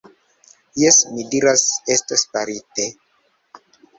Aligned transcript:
Jes, 0.83 0.95
mi 1.17 1.25
diras, 1.33 1.65
estos 1.97 2.25
farite. 2.31 2.87